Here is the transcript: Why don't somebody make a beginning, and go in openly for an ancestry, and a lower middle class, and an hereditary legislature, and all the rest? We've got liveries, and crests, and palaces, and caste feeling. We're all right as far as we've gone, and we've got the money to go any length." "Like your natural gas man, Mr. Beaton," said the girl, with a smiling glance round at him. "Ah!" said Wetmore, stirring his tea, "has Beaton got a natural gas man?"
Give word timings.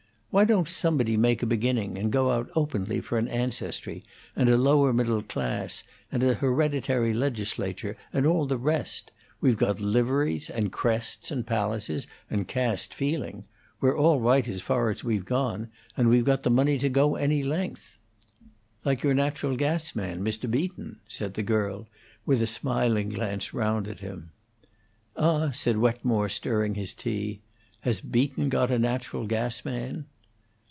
Why 0.33 0.45
don't 0.45 0.69
somebody 0.69 1.17
make 1.17 1.43
a 1.43 1.45
beginning, 1.45 1.97
and 1.97 2.09
go 2.09 2.31
in 2.39 2.47
openly 2.55 3.01
for 3.01 3.17
an 3.17 3.27
ancestry, 3.27 4.01
and 4.33 4.47
a 4.47 4.55
lower 4.55 4.93
middle 4.93 5.21
class, 5.21 5.83
and 6.09 6.23
an 6.23 6.35
hereditary 6.35 7.11
legislature, 7.11 7.97
and 8.13 8.25
all 8.25 8.45
the 8.45 8.55
rest? 8.57 9.11
We've 9.41 9.57
got 9.57 9.81
liveries, 9.81 10.49
and 10.49 10.71
crests, 10.71 11.31
and 11.31 11.45
palaces, 11.45 12.07
and 12.29 12.47
caste 12.47 12.93
feeling. 12.93 13.43
We're 13.81 13.97
all 13.99 14.21
right 14.21 14.47
as 14.47 14.61
far 14.61 14.89
as 14.89 15.03
we've 15.03 15.25
gone, 15.25 15.67
and 15.97 16.07
we've 16.07 16.23
got 16.23 16.43
the 16.43 16.49
money 16.49 16.77
to 16.77 16.87
go 16.87 17.15
any 17.17 17.43
length." 17.43 17.99
"Like 18.85 19.03
your 19.03 19.13
natural 19.13 19.57
gas 19.57 19.93
man, 19.97 20.21
Mr. 20.23 20.49
Beaton," 20.49 21.01
said 21.09 21.33
the 21.33 21.43
girl, 21.43 21.87
with 22.25 22.41
a 22.41 22.47
smiling 22.47 23.09
glance 23.09 23.53
round 23.53 23.85
at 23.89 23.99
him. 23.99 24.31
"Ah!" 25.17 25.51
said 25.51 25.77
Wetmore, 25.77 26.29
stirring 26.29 26.75
his 26.75 26.93
tea, 26.93 27.41
"has 27.81 27.99
Beaton 27.99 28.47
got 28.47 28.71
a 28.71 28.79
natural 28.79 29.27
gas 29.27 29.65
man?" 29.65 30.05